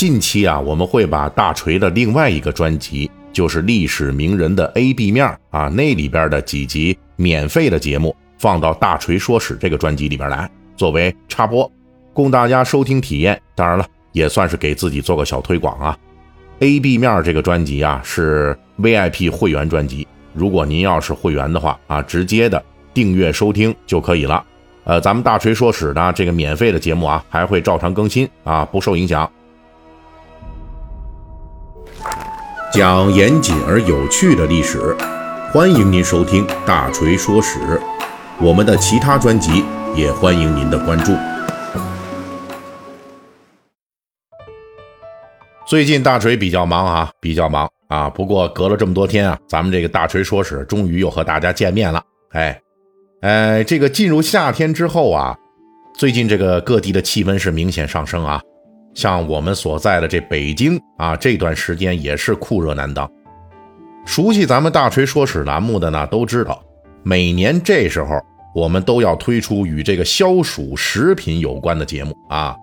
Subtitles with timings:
[0.00, 11.70] 近期啊，我们会把大锤的另外一个专辑，就是历史名人的 A B 面啊，那里边的几集免费的节目，放到大锤说史这个专辑里边来，作为插播，
[12.14, 13.38] 供大家收听体验。
[13.54, 15.94] 当然了，也算是给自己做个小推广啊。
[16.60, 22.64] A B 面这个专辑啊，是 V I P 会员专辑，如果您要是会员的话啊，直接的
[22.94, 24.42] 订阅收听就可以了。
[24.84, 29.30] 呃，咱们大锤说史呢，这个免费的节目啊，还会照常更新啊，不受影响。
[32.72, 34.94] 讲严谨而有趣的历史，
[35.52, 37.58] 欢迎您收听大锤说史。
[38.40, 39.64] 我们的其他专辑
[39.96, 41.12] 也欢迎您的关注。
[45.66, 48.08] 最近大锤比较忙啊，比较忙啊。
[48.08, 52.00] 不过隔了这么多天啊，咱们这个大锤说史终于又和大家见面了。
[52.30, 52.60] 哎。
[53.20, 55.36] 呃，这个进入夏天之后啊，
[55.94, 58.40] 最近这个各地的气温是明显上升啊。
[58.94, 63.10] 像我们所在的这北京啊，这段时间也是酷热难当。
[64.04, 66.62] 熟悉咱们大锤说史栏目的呢，都知道，
[67.02, 68.20] 每年这时候
[68.54, 72.56] 我们都要推出与这个消暑食品有关的节目啊。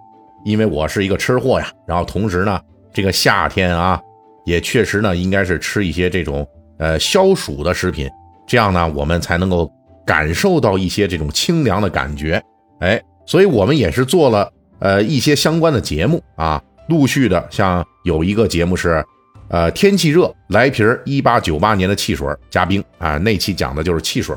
[0.43, 2.59] 因为我是一个吃货呀，然后同时呢，
[2.93, 3.99] 这个夏天啊，
[4.45, 8.09] 也确实呢，应该是吃一些这种呃消暑的食品，
[8.45, 9.71] 这样呢，我们才能够。
[10.07, 12.41] 感受到一些这种清凉的感觉，
[12.79, 19.03] 哎，所以我们也是做了呃一些相关的节目啊，陆续的像有一个节目是，
[19.49, 24.35] 呃天气热来瓶一八九八年的汽水加冰啊，那期讲的就是汽水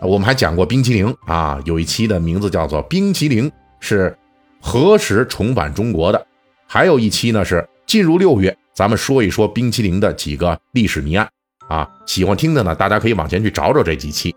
[0.00, 4.16] 我们还讲过冰淇淋啊，有一期的名字叫做冰淇淋是
[4.60, 6.26] 何时重返中国的，
[6.66, 11.28] 还有一期呢是进入六月，咱们说一说冰淇淋的几个历史谜案
[11.68, 14.34] 啊，喜欢听的呢，大家可以往前去找找这几期。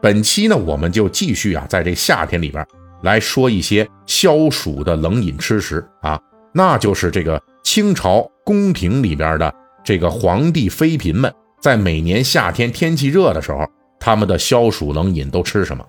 [0.00, 2.64] 本期呢，我们就继续啊，在这夏天里边
[3.02, 6.20] 来说一些消暑的冷饮吃食啊，
[6.52, 9.54] 那就是这个清朝宫廷里边的
[9.84, 13.66] 这个皇帝妃嫔们，在每年夏天天气热的时候，
[14.00, 15.86] 他们的消暑冷饮都吃什么？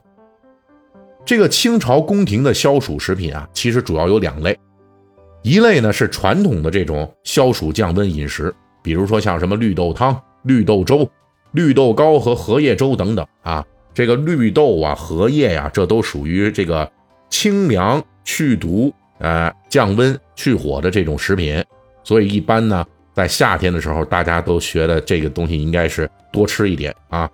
[1.26, 4.58] 这个清朝宫廷的消暑食品啊，其实主要有两类，
[5.44, 11.10] 一类呢是传统的这种消暑降温饮食，比如说像什么绿豆汤、绿豆粥、
[11.52, 13.66] 绿豆糕和荷叶粥等等啊。
[13.94, 16.90] 这个绿豆啊、荷叶呀，这都属于这个
[17.30, 21.64] 清凉去毒、呃降温去火的这种食品，
[22.04, 27.30] 所以一般呢，在夏天的时候，大家都觉得这个东西应该是多吃一点啊。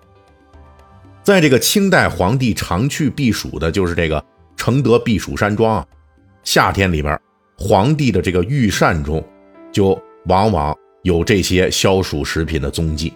[1.22, 4.22] 在这个清代皇帝常去避暑的，就是这个
[4.56, 5.86] 承德避暑山庄啊，
[6.44, 7.18] 夏天里边，
[7.58, 9.24] 皇帝的这个御膳中，
[9.72, 13.12] 就往往有这些消暑食品的踪迹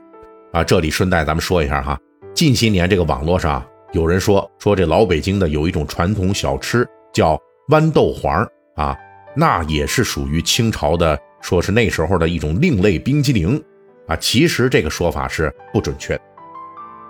[0.52, 0.64] 啊。
[0.64, 1.98] 这里顺带咱们说一下哈。
[2.34, 7.36] 近些年，这个网络上有人说说这老北京的有一种传统小吃叫
[7.68, 8.46] 豌豆黄
[8.76, 8.96] 啊，
[9.34, 13.62] 那也是属于清朝的，说是那时候的一种另类冰激凌
[14.06, 14.14] 啊。
[14.16, 16.22] 其实这个说法是不准确的。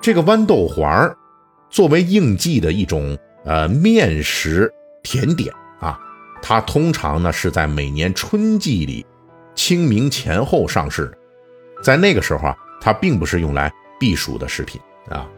[0.01, 1.15] 这个豌豆黄
[1.69, 5.99] 作为应季的一种呃面食甜点啊，
[6.41, 9.05] 它通常呢是在每年春季里
[9.55, 11.13] 清明前后上市，
[11.83, 14.81] 在那个时候啊，它并不是用来避暑的食品。
[15.09, 15.29] 啊，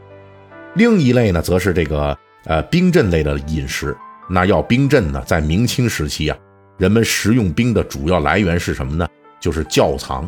[0.74, 3.96] 另一类呢，则是这个呃冰镇类的饮食。
[4.28, 6.36] 那要冰镇呢，在明清时期啊，
[6.78, 9.06] 人们食用冰的主要来源是什么呢？
[9.38, 10.26] 就是窖藏，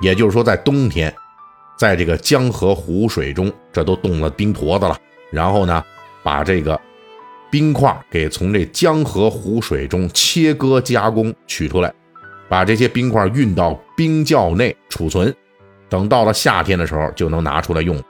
[0.00, 1.14] 也就是说，在冬天，
[1.78, 4.98] 在这个江河湖水中，这都冻了冰坨子了，
[5.30, 5.84] 然后呢，
[6.24, 6.80] 把这个
[7.50, 11.94] 冰块给从这江河湖水中切割加工取出来，
[12.48, 15.32] 把这些冰块运到冰窖内储存，
[15.88, 18.02] 等到了夏天的时候，就能拿出来用。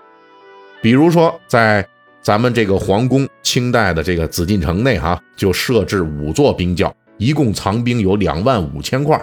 [0.84, 1.82] 比如说，在
[2.20, 9.18] 咱们这个皇宫，清代的这个紫禁城内，哈，就设置五座冰窖，一共藏冰有两万五千块。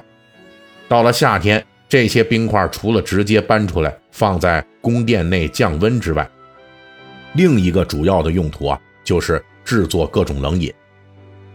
[0.88, 6.28] 到了夏天，这些冰块除了直接搬出来放在宫殿内降温之外，
[7.34, 10.74] 另一个主要的用途啊，就是制作各种冷饮。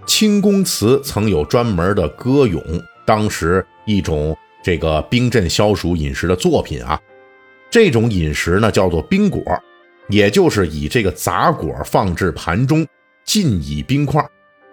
[0.06, 2.62] 清宫词曾有专门的歌咏
[3.04, 6.96] 当时一种这个冰镇消暑饮食的作品啊，
[7.68, 9.42] 这种饮食呢，叫做冰果。
[10.08, 12.86] 也就是以这个杂果放置盘中，
[13.24, 14.24] 浸以冰块，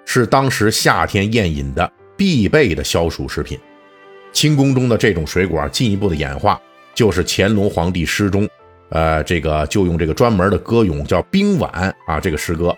[0.05, 3.59] 是当时夏天宴饮的必备的消暑食品。
[4.31, 6.59] 清宫中的这种水果进一步的演化，
[6.95, 8.47] 就是乾隆皇帝诗中，
[8.89, 12.75] 呃，这个就用这个专门的歌咏叫冰碗啊，这个诗歌，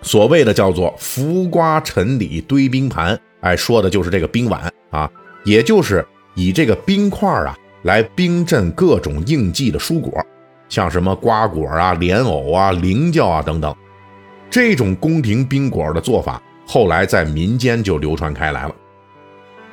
[0.00, 5.10] 所谓的叫做浮瓜陈李堆冰盘，哎，说的就是这个冰碗啊，
[5.44, 6.04] 也就是
[6.34, 10.24] 以这个冰块啊来冰镇各种应季的蔬果。
[10.68, 13.74] 像什么瓜果啊、莲藕啊、菱角啊等等，
[14.50, 18.74] 这种宫廷冰果的做法，后来在民间就流传开来了。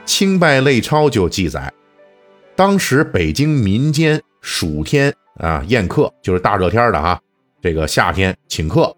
[0.06, 1.71] 清拜类钞就记载，
[2.56, 7.19] 当时北京民间暑天啊宴客，就是大热天的哈，
[7.62, 8.95] 这个夏天请客，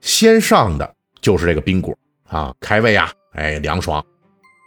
[0.00, 1.96] 先上的就是这个冰果
[2.28, 4.04] 啊，开胃啊，哎凉爽，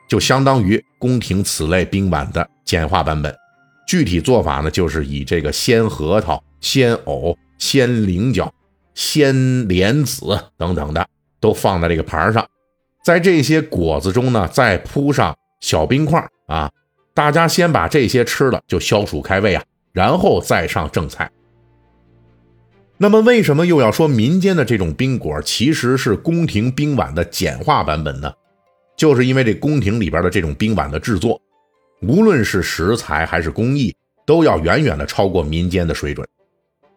[0.07, 3.35] 就相当于宫廷此类冰碗的简化版本。
[3.87, 8.53] 具体做法呢，就是以这个鲜核桃、鲜藕、鲜菱角、
[8.93, 11.07] 鲜莲子等等的
[11.39, 12.47] 都放在这个盘上，
[13.03, 16.71] 在这些果子中呢，再铺上小冰块啊。
[17.13, 21.31] 大家先把这些吃了，就消暑开胃啊，然后再上正菜。
[22.97, 28.33] 那么，为什么又要说民间的这种冰果其实是宫廷冰碗的简化版本呢？
[28.97, 31.39] 就是因为这宫廷里边的这种冰碗的制作。
[32.01, 33.95] 无论是食材还是工艺，
[34.25, 36.27] 都要远远的超过民间的水准。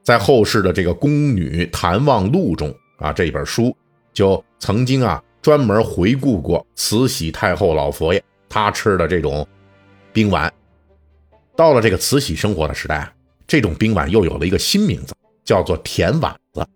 [0.03, 3.75] 在后世的这个《宫女谈望录》中啊，这本书
[4.13, 9.47] 就曾经啊专门回顾过慈禧太后老佛爷她吃的这种
[10.13, 10.53] 冰碗。
[11.55, 13.11] 到了这个慈禧生活的时代，
[13.47, 16.67] 这种冰碗又有了一个新名字，叫做甜碗子。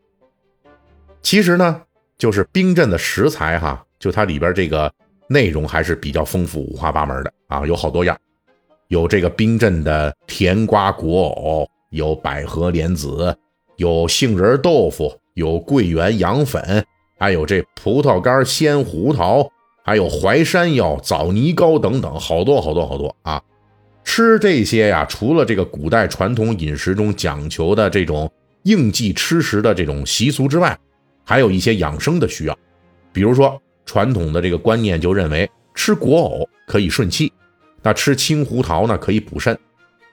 [1.22, 1.82] 其实呢，
[2.18, 4.92] 就是冰镇的食材哈，就它里边这个。
[5.32, 8.17] 内容还是比较丰富、五花八门的啊，有好多样，
[8.88, 13.34] 有这个冰镇的甜瓜果藕，有百合莲子，
[13.76, 16.84] 有杏仁豆腐，有桂圆羊粉，
[17.19, 19.50] 还有这葡萄干鲜胡桃，
[19.82, 23.43] 还有淮山药、枣泥糕等等，好多好多好多啊！
[24.05, 28.31] 吃这些呀，除了这个古代传统饮食中讲求的这种
[28.64, 30.78] 应季吃食的这种习俗之外，
[31.25, 32.58] 还有一些养生的需要，
[33.12, 33.58] 比如说。
[33.84, 37.32] 传统的这个观念就认为吃果藕可以顺气，
[37.82, 39.58] 那吃青胡桃呢可以补肾，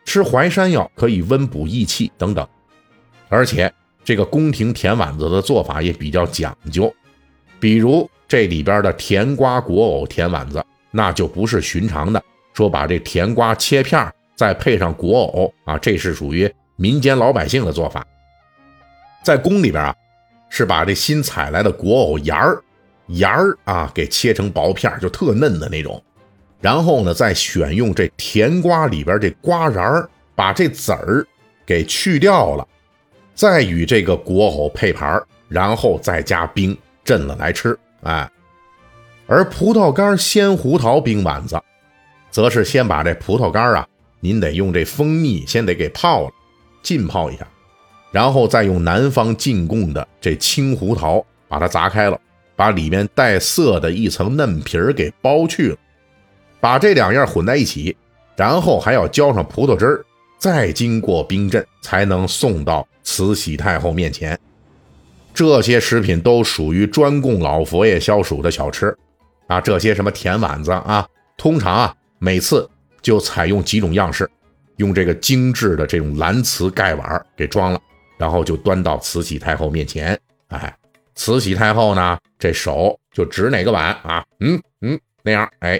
[0.06, 2.48] 吃淮山药可以温补益气等等。
[3.28, 3.72] 而且
[4.04, 6.92] 这个宫廷甜碗子的做法也比较讲究，
[7.60, 12.24] 比如这里边的甜瓜果藕甜碗子，那就不是寻常的，
[12.54, 18.06] 说把这甜瓜切片再配上果藕啊，这是属于民间老百姓的做法。
[19.22, 19.96] 在宫里边啊，
[20.50, 22.60] 是把这新采来的果藕芽儿。
[23.10, 26.02] 芽儿啊，给切成薄片就特嫩的那种。
[26.62, 31.26] 然后呢，再选用这甜瓜里边这瓜瓤儿，把这籽儿
[31.66, 32.68] 给去掉了，
[33.34, 37.78] 再与这个果藕配盘然后再加冰镇了来吃。
[38.04, 38.30] 哎，
[39.26, 41.60] 而葡萄干鲜胡桃冰丸子，
[42.30, 43.88] 则是先把这葡萄干啊，
[44.20, 46.32] 您得用这蜂蜜先得给泡了，
[46.84, 47.48] 浸泡一下，
[48.12, 52.20] 然后再用南方进贡的这青胡桃把它砸开了。
[52.60, 55.78] 把里面带涩的一层嫩皮儿给剥去了，
[56.60, 57.96] 把这两样混在一起，
[58.36, 60.06] 然后还要浇上葡萄汁儿，
[60.38, 64.38] 再经过冰镇，才能送到慈禧太后面前。
[65.34, 68.94] 这些食品都属于专供老佛爷消暑的小吃
[69.48, 69.62] 啊。
[69.62, 71.08] 这些什么甜碗子啊，
[71.38, 72.70] 通常啊每次
[73.02, 74.30] 就采用几种样式，
[74.76, 77.80] 用这个精致的这种蓝瓷盖碗给装了，
[78.18, 80.20] 然后就端到慈禧太后面前。
[80.50, 80.76] 哎。
[81.20, 84.24] 慈禧太后呢，这手就指哪个碗啊？
[84.40, 85.78] 嗯嗯，那样，哎，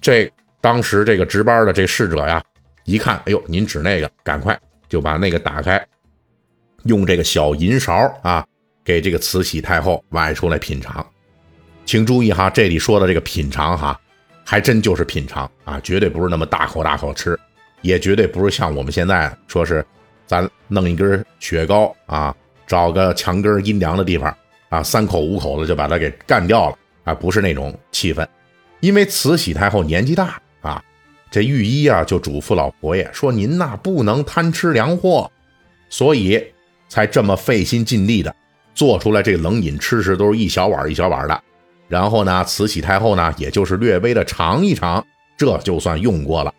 [0.00, 2.40] 这当时这个值班的这侍者呀，
[2.84, 4.56] 一看，哎呦，您指那个，赶快
[4.88, 5.84] 就把那个打开，
[6.84, 7.92] 用这个小银勺
[8.22, 8.46] 啊，
[8.84, 11.04] 给这个慈禧太后崴出来品尝。
[11.84, 14.00] 请注意哈，这里说的这个品尝哈，
[14.44, 17.36] 还真就是品尝啊，绝对不是那么大口大口吃，
[17.80, 19.84] 也绝对不是像我们现在说是，
[20.28, 22.32] 咱弄一根雪糕啊，
[22.68, 24.32] 找个墙根阴凉的地方。
[24.74, 27.14] 啊，三口五口的就把他给干掉了啊！
[27.14, 28.26] 不是那种气氛，
[28.80, 30.82] 因为慈禧太后年纪大啊，
[31.30, 35.30] 这御医啊就嘱咐老佛爷说：“您呐不能贪吃凉货，
[35.88, 36.44] 所以
[36.88, 38.34] 才这么费心尽力的
[38.74, 41.40] 做出来这冷饮吃食都是一小碗一小碗的。
[41.86, 46.52] 然后呢，慈禧太后呢也就是略微的尝一尝，这就算用过了。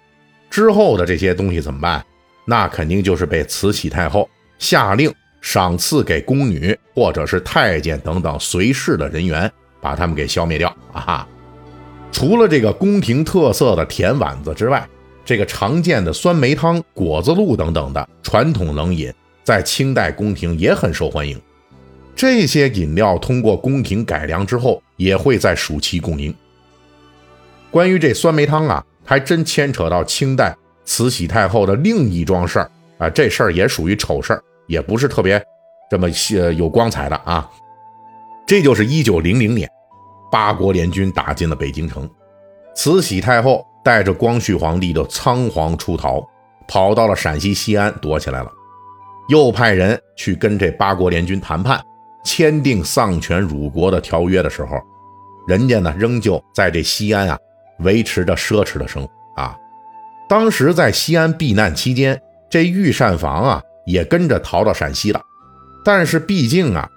[0.50, 2.05] 之后的这些东西怎么办？
[2.45, 5.13] 那肯定就是被慈禧太后下令。”
[5.45, 9.49] 赏赐给宫女或者是太监等等随侍的人员，
[9.79, 11.25] 把他们给消灭掉啊！
[12.11, 14.89] 除了这个宫廷特色的甜碗子之外，
[15.23, 21.39] 这个常见的酸梅汤、果子露等等的传统冷饮，在清代宫廷也很受欢迎。
[22.15, 26.33] 这些饮料通过宫廷改良之后，也会在暑期供应。
[27.69, 34.41] 关于这酸梅汤啊，还真牵扯到清代慈禧太后的另一桩事儿啊，这事儿也属于丑事儿。
[34.67, 35.43] 也不是特别
[35.89, 36.07] 这么
[36.38, 37.50] 呃有光彩的啊，
[38.45, 39.69] 这就是一九零零年，
[40.31, 42.10] 八国联军打进了北京城，
[42.75, 46.27] 慈禧太后带着光绪皇帝就仓皇出逃，
[46.67, 48.51] 跑到了陕西西安躲起来了，
[49.29, 51.79] 又派人去跟这八国联军谈判，
[52.24, 54.77] 签订丧权辱国的条约的时候，
[55.48, 57.38] 人家呢仍旧在这西安啊
[57.79, 59.55] 维持着奢侈的生活啊。
[60.27, 62.19] 当时在西安避难期间，
[62.50, 65.22] 这御膳房啊也跟着逃到陕西了。
[65.84, 66.89] 但是毕竟啊，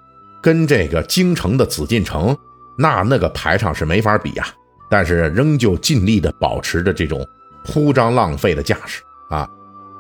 [0.42, 2.36] 跟这个京城的紫禁城，
[2.76, 4.46] 那那个排场是没法比呀。
[4.90, 7.26] 但是仍旧尽力的保持着这种
[7.64, 9.46] 铺张浪费的架势啊。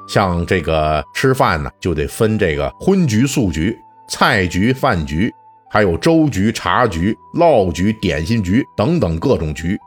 [0.06, 3.76] 像这个吃饭呢，就得分这个荤局、素局、
[4.08, 5.30] 菜局、饭局，
[5.70, 9.78] 还有粥局、茶局、烙局、点心局等等各种局。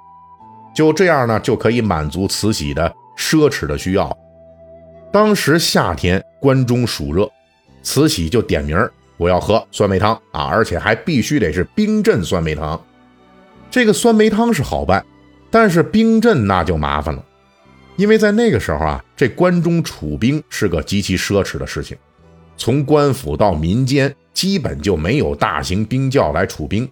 [0.76, 2.94] 就这样呢，就可以满足慈禧的。
[3.18, 4.10] 奢侈的需要，
[5.12, 7.30] 当时夏天关中暑热，
[7.84, 8.78] 慈禧就点名
[9.18, 12.82] 我要喝酸梅汤啊，而且还必须得是冰镇酸梅汤。
[13.70, 15.06] 这个酸梅汤是好办，
[15.50, 17.22] 但是冰镇那就麻烦了，
[17.98, 21.98] 因为在那个时候啊，这关中储兵是个极其奢侈的事情，
[22.56, 26.90] 从官府到民间基本就没有大型冰窖来储兵。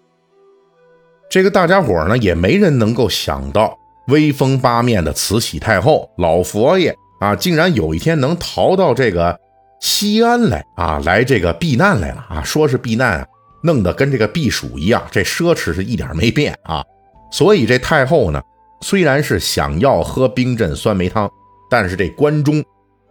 [1.30, 3.78] 这个大家伙呢，也没人能够想到。
[4.08, 9.38] 威风八面的慈禧太后，老佛爷啊，竟然有一天能逃到这个
[9.80, 12.44] 西安来啊，来这个避难来了啊！
[12.44, 13.28] 说是避难啊，
[13.62, 16.84] 弄得跟这个避暑一样，这奢侈是一点没变啊。
[17.32, 18.42] 所以这太后呢，
[18.82, 21.30] 虽然是想要喝冰镇酸梅汤，
[21.70, 22.64] 但是这关中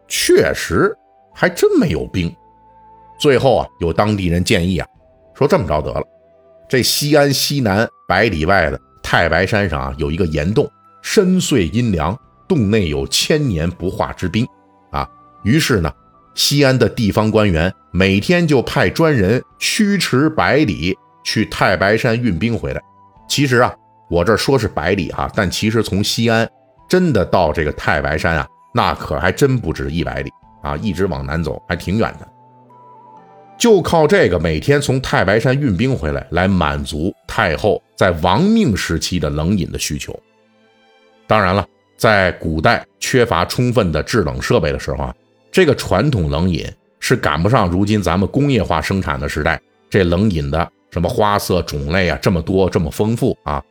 [0.09, 0.93] 确实
[1.35, 2.35] 还真没有冰。
[3.19, 4.87] 最后啊，有当地人建议啊，
[5.35, 6.03] 说这么着得了，
[6.69, 10.67] 这西安西南百里外的太白山上啊，有一个岩洞。
[11.01, 12.15] 深邃阴凉，
[12.49, 14.47] 洞内有千年不化之冰，
[14.91, 15.09] 啊！
[15.45, 15.93] 于是呢，
[16.35, 22.81] 西安的地方官员每天就派专人驱驰百里去太白山运兵回来。
[23.29, 23.75] 其实啊，
[24.09, 26.49] 我这说是百里哈，但其实从西安
[26.89, 30.31] 真的到这个太白山啊，那可还真不止一百里
[30.63, 32.27] 啊，一直往南走还挺远的。
[33.59, 40.19] 就靠这个每天从太白山运兵回来，来满足太后在亡命时期的冷饮的需求。
[41.27, 41.67] 当然了，
[41.99, 45.15] 在古代缺乏充分的制冷设备的时候啊，
[45.51, 46.65] 这个传统冷饮
[47.01, 53.63] 是赶不上如今咱们工业化生产的时代，这冷饮的什么花色种类啊这么多这么丰富啊。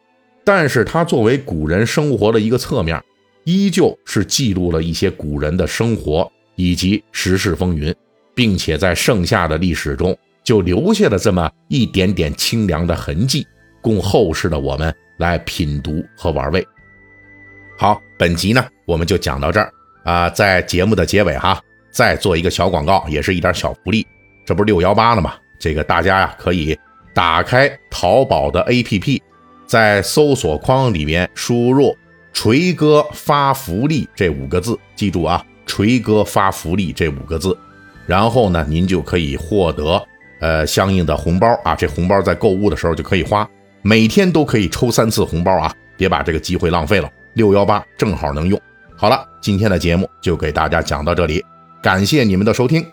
[0.44, 3.02] 但是它作为古人生活的一个侧面，
[3.46, 7.96] 依旧是记录了一些古人的生活以及时事风云，
[8.36, 13.48] 并且在盛夏的历史中就留下了这么一点点清凉的痕迹，
[13.82, 16.66] 供后世的我们来品读和玩味。
[17.80, 19.72] 好，本集呢我们就讲到这儿
[20.04, 24.06] 啊，在节目的结尾哈，再做一个小广告，也是一点小福利。
[24.44, 25.36] 这不是六幺八了吗？
[25.60, 26.76] 这个大家呀可以
[27.14, 29.22] 打开淘宝的 APP，
[29.68, 31.96] 在搜索框里面输入
[32.34, 37.56] “锤哥发福利”这五个字，记住啊，“锤哥发福利”这五个字，
[38.08, 40.04] 然后呢，您就可以获得
[40.40, 43.48] 呃相应的红包啊，这红包在购物的时候就可以花，
[43.84, 47.12] 每天都可以抽三次红包啊，别把这个机会浪费了。
[47.38, 48.60] 六幺八正好能用。
[48.96, 51.46] 好了，今天的节目就给大家讲到这里，
[51.82, 52.84] 感谢你们的收听。